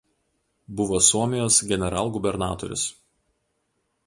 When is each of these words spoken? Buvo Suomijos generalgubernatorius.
Buvo 0.79 0.97
Suomijos 1.09 1.59
generalgubernatorius. 1.73 2.87